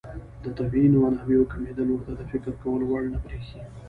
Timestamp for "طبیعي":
0.57-0.87